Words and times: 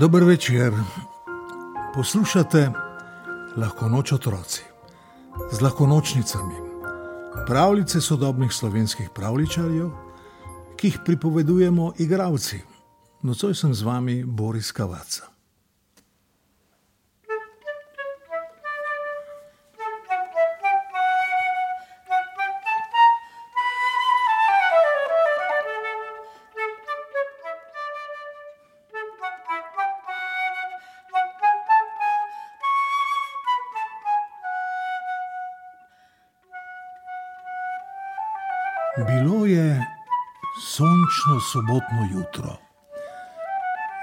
Dober 0.00 0.24
večer. 0.24 0.72
Poslušate 1.94 2.70
lahko 3.56 3.88
noč 3.88 4.12
otroci 4.12 4.62
z 5.52 5.60
lahkonočnicami, 5.60 6.54
pravljice 7.46 8.00
sodobnih 8.00 8.52
slovenskih 8.52 9.10
pravličarjev, 9.14 9.90
ki 10.76 10.86
jih 10.86 10.98
pripovedujemo 11.04 11.92
igravci. 11.98 12.62
Nocoj 13.22 13.54
sem 13.54 13.74
z 13.74 13.82
vami 13.82 14.24
Boris 14.24 14.72
Kavaca. 14.72 15.39
Bilo 38.96 39.46
je 39.46 39.86
sončno 40.66 41.40
sobotno 41.52 42.08
jutro. 42.12 42.56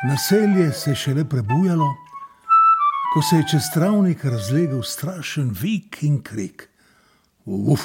Naselje 0.07 0.71
se 0.71 0.89
je 0.89 0.95
šele 0.95 1.30
prebujalo, 1.30 1.95
ko 3.13 3.21
se 3.21 3.35
je 3.35 3.47
čez 3.52 3.61
travnik 3.73 4.25
razlegel 4.25 4.83
strašen 4.83 5.52
vik 5.61 5.97
in 6.02 6.23
krik. 6.23 6.69
Uf, 7.45 7.81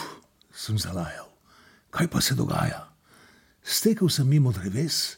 sem 0.55 0.78
zalajal. 0.78 1.27
Kaj 1.91 2.08
pa 2.08 2.20
se 2.20 2.34
dogaja? 2.34 2.89
Stekel 3.62 4.08
sem 4.08 4.28
mimo 4.28 4.53
dreves 4.53 5.17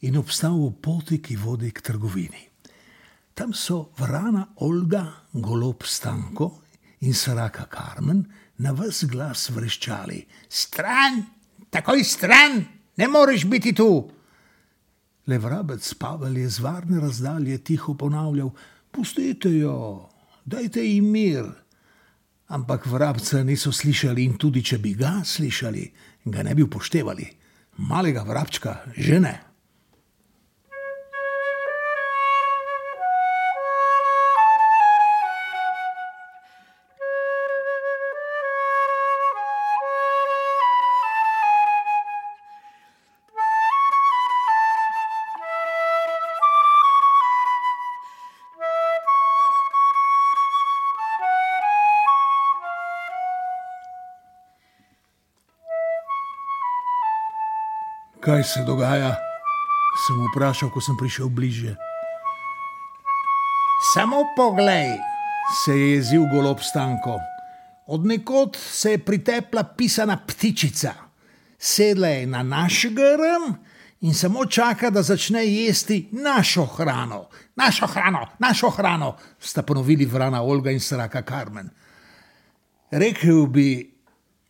in 0.00 0.16
obstal 0.16 0.54
v 0.54 0.72
poti, 0.82 1.18
ki 1.22 1.36
vodi 1.36 1.70
k 1.70 1.82
trgovini. 1.82 2.48
Tam 3.34 3.52
so 3.52 3.90
vrana 3.98 4.46
Olga, 4.56 5.06
golob 5.32 5.82
Stanko 5.82 6.63
in 7.04 7.14
Saraka 7.14 7.66
Karmen 7.68 8.24
na 8.58 8.72
vse 8.72 9.06
glas 9.06 9.48
vreščali: 9.52 10.24
Stran, 10.48 11.22
takoj 11.70 12.04
stran, 12.04 12.64
ne 12.96 13.08
moreš 13.08 13.44
biti 13.50 13.74
tu. 13.76 13.90
Le 15.26 15.38
vrabec 15.40 15.84
Pavel 16.00 16.36
je 16.38 16.48
z 16.48 16.64
varne 16.64 17.00
razdalje 17.00 17.58
tiho 17.64 17.94
ponavljal: 17.94 18.50
Pustite 18.90 19.52
jo, 19.52 20.08
dajte 20.44 20.84
jim 20.84 21.10
mir. 21.12 21.48
Ampak 22.48 22.86
vrabca 22.86 23.42
niso 23.42 23.72
slišali 23.72 24.24
in 24.24 24.36
tudi 24.38 24.62
če 24.62 24.78
bi 24.78 24.92
ga 24.94 25.22
slišali, 25.24 25.84
ga 26.28 26.44
ne 26.44 26.54
bi 26.54 26.62
upoštevali. 26.62 27.26
Malega 27.88 28.22
vrabčka, 28.22 28.76
že 28.96 29.20
ne. 29.20 29.53
Kaj 58.24 58.42
se 58.42 58.64
dogaja? 58.66 59.14
Sem 60.06 60.16
vprašal, 60.30 60.70
ko 60.72 60.80
sem 60.80 60.96
prišel 60.96 61.28
bliže. 61.28 61.76
Samo 63.94 64.24
poglej, 64.36 64.96
Se 65.64 65.72
je 65.76 65.90
jezil 65.94 66.24
golob 66.32 66.58
Stanko. 66.60 67.20
od 67.86 68.06
nekod 68.06 68.56
se 68.56 68.90
je 68.90 68.98
pritepla 68.98 69.62
pisana 69.64 70.16
ptičica. 70.16 70.94
Sedla 71.58 72.08
je 72.08 72.26
na 72.26 72.42
naš 72.42 72.86
grm 72.90 73.54
in 74.00 74.14
samo 74.14 74.46
čaka, 74.46 74.90
da 74.90 75.02
začne 75.02 75.46
jesti 75.46 76.08
našo 76.12 76.64
hrano. 76.64 77.28
Našo 77.56 77.86
hrano, 77.86 78.26
našo 78.38 78.70
hrano, 78.70 79.16
sta 79.38 79.62
ponovili 79.62 80.06
vrana 80.06 80.42
Olga 80.42 80.70
in 80.70 80.80
Saraka 80.80 81.22
Karmen. 81.22 81.70
Rekel 82.90 83.46
bi, 83.46 83.92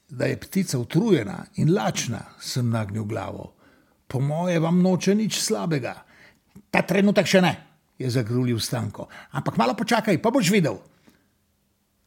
da 0.09 0.25
je 0.25 0.41
ptica 0.41 0.79
utrujena 0.79 1.45
in 1.55 1.75
lačna, 1.75 2.21
sem 2.41 2.71
nagnil 2.71 3.05
glavo. 3.05 3.55
Po 4.09 4.21
moje 4.21 4.59
vam 4.61 4.83
noče 4.83 5.15
nič 5.15 5.41
slabega. 5.41 5.95
Ta 6.71 6.83
trenutek 6.83 7.27
še 7.27 7.41
ne, 7.41 7.55
Je 7.99 8.11
zagrulil 8.11 8.59
Stanko. 8.59 9.07
ampak 9.33 9.57
malo 9.57 9.75
počakaj, 9.75 10.19
pa 10.19 10.31
boš 10.31 10.51
videl. 10.51 10.83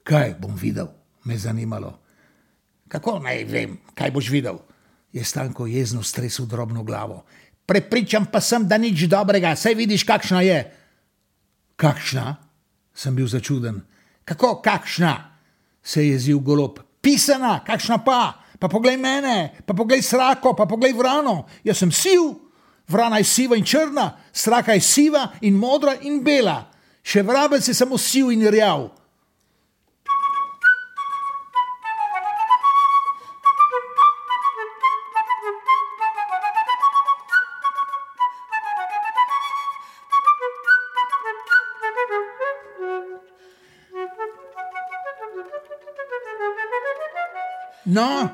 Kaj 0.03 0.35
bom 0.39 0.55
videl? 0.55 0.87
Me 1.23 1.33
je 1.33 1.47
zanimalo. 1.47 1.99
Kako 2.87 3.19
naj 3.19 3.43
vem, 3.47 3.79
kaj 3.95 4.11
boš 4.11 4.29
videl? 4.29 4.59
Je 5.11 5.23
Stanko 5.23 5.65
jezno 5.67 6.03
stresel 6.03 6.45
drobno 6.45 6.83
glavo. 6.83 7.23
Prepričan 7.65 8.27
pa 8.31 8.41
sem, 8.41 8.67
da 8.67 8.77
nič 8.77 9.07
dobrega, 9.07 9.55
saj 9.55 9.75
vidiš, 9.75 10.03
kakšna 10.03 10.41
je. 10.41 10.59
Kakšna? 11.75 12.35
Sem 12.95 13.15
bil 13.15 13.27
začuden. 13.27 13.83
Kako 14.23 14.61
kakšna? 14.61 15.39
Se 15.83 16.03
je 16.03 16.11
jezil 16.11 16.39
golob. 16.39 16.79
Pisana, 17.01 17.63
kakšna 17.63 18.03
pa? 18.03 18.46
Pa 18.59 18.68
poglej 18.68 18.97
mene, 18.97 19.53
pa 19.66 19.73
poglej 19.73 20.01
srako, 20.01 20.53
pa 20.57 20.66
poglej 20.66 20.94
vrano. 20.97 21.45
Jaz 21.63 21.78
sem 21.78 21.91
siv, 21.91 22.34
vrana 22.90 23.22
je 23.22 23.29
siva 23.29 23.56
in 23.56 23.66
črna, 23.66 24.18
sraka 24.34 24.73
je 24.73 24.81
siva 24.81 25.28
in 25.41 25.53
modra 25.53 25.94
in 26.01 26.23
bela. 26.23 26.66
Še 27.06 27.23
vrabec 27.23 27.68
je 27.68 27.73
samo 27.78 27.97
siv 27.97 28.31
in 28.34 28.47
rjav. 28.50 28.90
No, 47.88 48.29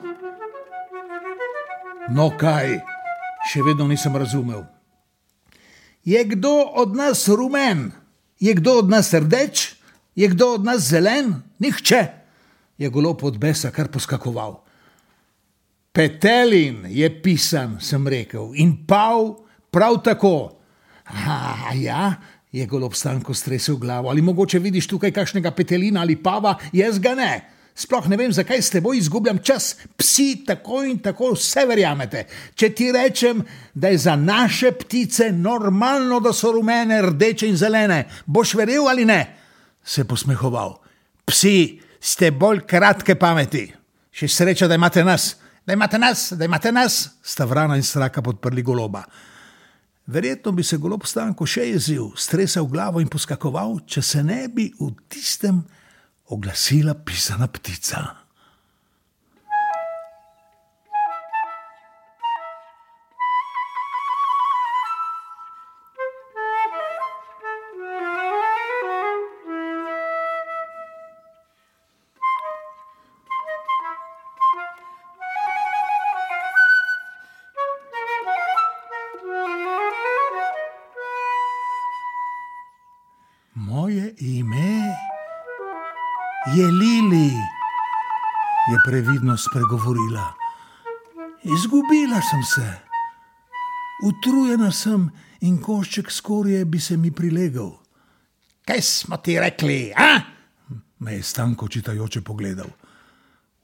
No 2.12 2.28
kaj? 2.36 2.82
Še 3.48 3.64
vedno 3.64 3.88
nisem 3.88 4.16
razumel. 4.16 4.66
je 6.04 6.20
kdo 6.24 6.68
od 6.76 6.96
nas 6.96 7.28
rumen, 7.28 7.92
je 8.40 8.54
kdo 8.54 8.84
od 8.84 8.90
nas 8.90 9.14
rdeč, 9.14 9.76
je 10.16 10.28
kdo 10.28 10.60
od 10.60 10.64
nas 10.68 10.84
zelen? 10.84 11.42
Nihče. 11.60 12.08
Je 12.78 12.90
golob 12.90 13.24
od 13.24 13.38
besa 13.38 13.72
kar 13.72 13.88
poskakoval. 13.88 14.60
Petelin 15.94 16.84
je 16.90 17.08
pisan, 17.22 17.78
sem 17.80 18.08
rekel, 18.08 18.52
in 18.56 18.84
pav 18.88 19.40
prav 19.72 20.02
tako. 20.04 20.60
A 21.08 21.72
ja, 21.78 22.20
je 22.52 22.66
golob 22.66 22.94
Stanko 22.94 23.34
stresel 23.34 23.78
glavo. 23.78 24.10
Ali 24.10 24.22
mogoče 24.22 24.60
vidiš 24.60 24.88
tukaj 24.88 25.12
kakšnega 25.12 25.52
petelina 25.52 26.02
ali 26.02 26.16
pava? 26.16 26.58
Jaz 26.74 27.00
ga 27.00 27.16
ne. 27.16 27.34
Sploh 27.76 28.06
ne 28.08 28.18
vem, 28.18 28.32
zakaj 28.32 28.62
s 28.62 28.70
teboj 28.70 28.98
izgubljam 28.98 29.40
čas. 29.42 29.76
Psi 29.98 30.44
tako 30.46 30.84
in 30.86 31.00
tako 31.02 31.32
vse 31.34 31.66
verjamete. 31.66 32.28
Če 32.56 32.70
ti 32.70 32.92
rečem, 32.94 33.42
da 33.74 33.90
je 33.90 33.98
za 33.98 34.16
naše 34.16 34.72
ptice 34.78 35.32
normalno, 35.32 36.20
da 36.22 36.34
so 36.34 36.52
rumene, 36.54 37.02
rdeče 37.02 37.50
in 37.50 37.58
zelene, 37.58 38.04
boš 38.26 38.54
verjel 38.54 38.88
ali 38.90 39.06
ne? 39.06 39.22
Se 39.84 40.02
je 40.02 40.06
posmehoval. 40.06 40.78
Psi 41.26 41.82
ste 42.00 42.32
bolj 42.32 42.62
kratke 42.70 43.16
pameti. 43.16 43.66
Še 44.14 44.30
sreča, 44.30 44.68
da 44.70 44.78
imate 44.78 45.02
nas, 45.04 45.34
da 45.66 45.74
imate 45.74 45.98
nas, 45.98 46.32
da 46.38 46.46
imate 46.46 46.72
nas. 46.72 47.08
Sta 47.26 47.50
vrana 47.50 47.80
in 47.80 47.84
straka 47.84 48.22
podprli 48.22 48.62
goloba. 48.62 49.02
Verjetno 50.06 50.52
bi 50.52 50.64
se 50.64 50.78
golob 50.78 51.08
Stanko 51.08 51.48
še 51.48 51.72
jezil, 51.72 52.12
stresel 52.20 52.68
glavo 52.70 53.02
in 53.02 53.10
poskakoval, 53.10 53.80
če 53.88 54.02
se 54.04 54.24
ne 54.24 54.44
bi 54.52 54.68
v 54.78 54.92
tistem 55.10 55.64
oglasila 56.34 56.94
pisana 56.94 57.48
ptica. 57.48 58.23
Je 86.58 86.68
Lili, 86.68 87.34
je 88.72 88.78
previdno 88.86 89.38
spregovorila. 89.38 90.34
Izgubila 91.44 92.22
sem 92.22 92.44
se, 92.44 92.74
utrujena 94.04 94.72
sem 94.72 95.10
in 95.42 95.62
košček 95.62 96.12
skorje 96.12 96.66
bi 96.66 96.80
se 96.80 96.98
mi 96.98 97.12
prilegal. 97.12 97.72
Kaj 98.66 98.82
smo 98.82 99.18
ti 99.18 99.40
rekli, 99.40 99.94
a? 99.98 100.20
Me 101.00 101.14
je 101.14 101.24
stanko 101.24 101.68
čitajoče 101.68 102.22
pogledal. 102.22 102.70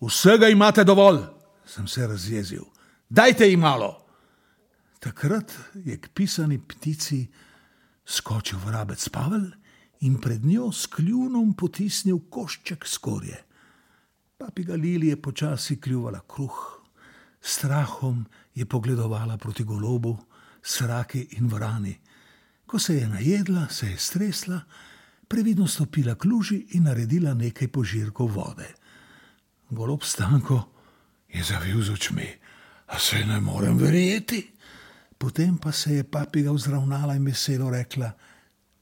Vsega 0.02 0.48
imate 0.48 0.84
dovolj, 0.84 1.22
sem 1.66 1.88
se 1.88 2.08
razjezil. 2.08 2.64
Dajte 3.10 3.50
jim 3.50 3.60
malo. 3.60 4.06
Takrat 5.00 5.54
je 5.74 6.02
k 6.02 6.10
pisani 6.14 6.58
ptici 6.58 7.28
skočil 8.06 8.60
vrabec 8.66 9.10
Pavel 9.10 9.52
in 10.00 10.18
pred 10.22 10.46
njo 10.46 10.72
s 10.72 10.86
kljunom 10.86 11.54
potisnil 11.54 12.20
košček 12.30 12.88
skorje. 12.88 13.44
Papiga 14.38 14.76
Lili 14.76 15.08
je 15.08 15.22
počasi 15.22 15.82
kljuvala 15.82 16.20
kruh, 16.28 16.82
strahom 17.42 18.26
je 18.56 18.66
pogledovala 18.66 19.38
proti 19.38 19.64
golobu, 19.64 20.18
sraki 20.64 21.28
in 21.32 21.48
vrani. 21.48 21.98
Ko 22.66 22.80
se 22.80 22.96
je 22.96 23.08
najedla, 23.08 23.68
se 23.70 23.90
je 23.90 23.98
stresla, 23.98 24.62
previdno 25.28 25.68
stopila 25.68 26.16
k 26.16 26.26
luži 26.26 26.66
in 26.72 26.84
naredila 26.84 27.34
nekaj 27.34 27.68
požirkov 27.68 28.32
vode. 28.36 28.68
Golob 29.70 30.04
stanko 30.04 30.70
je 31.28 31.44
zavil 31.44 31.84
z 31.84 31.90
očmi, 31.90 32.30
a 32.88 33.00
se 33.00 33.26
ne 33.26 33.40
morem 33.40 33.78
verjeti. 33.78 34.52
Potem 35.18 35.58
pa 35.58 35.72
se 35.72 35.94
je 35.94 36.04
papiga 36.04 36.52
vzravnala 36.52 37.16
in 37.16 37.26
veselo 37.26 37.70
rekla: 37.70 38.12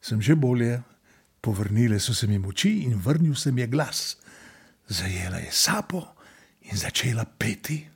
Sem 0.01 0.21
že 0.21 0.35
bolje. 0.35 0.83
Povrnile 1.41 1.99
so 1.99 2.13
se 2.13 2.27
mi 2.27 2.37
moči 2.37 2.83
in 2.83 2.99
vrnil 2.99 3.35
se 3.35 3.51
mi 3.51 3.61
je 3.61 3.67
glas. 3.67 4.17
Zajela 4.87 5.37
je 5.37 5.51
sapo 5.51 6.15
in 6.61 6.77
začela 6.77 7.25
peti. 7.25 7.87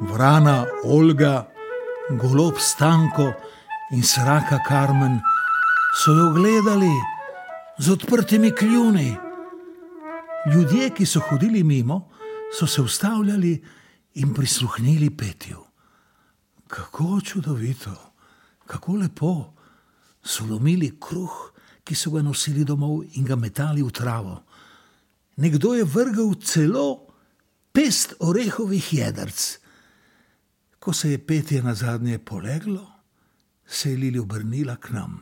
Vrana 0.00 0.66
Olga, 0.84 1.55
golob 2.10 2.58
Stanko 2.58 3.32
in 3.90 4.02
sraka 4.02 4.60
Karmen 4.62 5.20
so 5.94 6.12
jo 6.14 6.30
gledali 6.32 6.92
z 7.78 7.90
odprtimi 7.90 8.50
kljuni. 8.54 9.16
Ljudje, 10.54 10.90
ki 10.94 11.06
so 11.06 11.20
hodili 11.20 11.64
mimo, 11.64 12.08
so 12.58 12.66
se 12.66 12.82
ustavljali 12.82 13.64
in 14.14 14.34
prisluhnili 14.34 15.10
petju. 15.10 15.64
Kako 16.66 17.20
čudovito, 17.20 18.12
kako 18.66 18.92
lepo 18.92 19.52
so 20.22 20.44
lomili 20.44 20.94
kruh, 21.00 21.50
ki 21.84 21.94
so 21.94 22.10
ga 22.10 22.22
nosili 22.22 22.64
domov 22.64 23.02
in 23.14 23.24
ga 23.24 23.36
metali 23.36 23.82
v 23.82 23.90
travo. 23.90 24.42
Nekdo 25.36 25.74
je 25.74 25.84
vrgel 25.84 26.34
celo 26.42 27.06
pest 27.72 28.14
orehovih 28.20 28.94
jedrc. 28.94 29.65
Ko 30.86 30.92
se 30.92 31.10
je 31.10 31.18
petje 31.18 31.62
na 31.62 31.74
zadnje 31.74 32.18
poleglo, 32.18 32.86
se 33.66 33.90
je 33.90 33.96
Lili 33.96 34.18
obrnila 34.18 34.76
k 34.76 34.90
nam. 34.90 35.18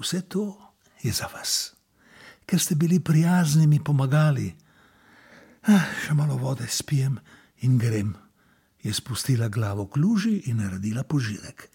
Vse 0.00 0.20
to 0.20 0.72
je 1.02 1.12
za 1.12 1.32
vas, 1.32 1.72
ker 2.44 2.60
ste 2.60 2.74
bili 2.74 3.00
prijazni 3.00 3.66
mi 3.66 3.80
pomagali. 3.80 4.52
Ah, 5.64 5.88
še 6.04 6.12
malo 6.12 6.36
vode 6.36 6.68
spijem 6.68 7.16
in 7.64 7.78
grem. 7.80 8.12
Je 8.84 8.92
spustila 8.92 9.48
glavo 9.48 9.88
k 9.88 9.96
luži 9.96 10.36
in 10.52 10.60
naredila 10.60 11.08
požirek. 11.08 11.70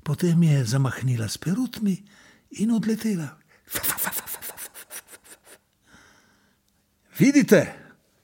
Potem 0.00 0.42
je 0.48 0.64
zamahnila 0.64 1.28
s 1.28 1.36
perutmi 1.36 2.00
in 2.56 2.72
odletela. 2.72 3.36
Vidite, 7.20 7.64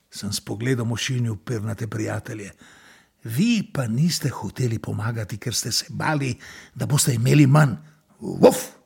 sem 0.08 0.32
s 0.32 0.40
pogledom 0.40 0.92
ošinil 0.92 1.36
pernate 1.36 1.84
prijatelje. 1.84 2.79
Vi 3.24 3.62
pa 3.72 3.86
niste 3.86 4.30
hoteli 4.32 4.78
pomagati, 4.78 5.38
ker 5.38 5.54
ste 5.54 5.72
se 5.72 5.86
bali, 5.90 6.32
da 6.74 6.86
boste 6.86 7.14
imeli 7.14 7.46
manj. 7.46 7.76
Uf! 8.20 8.79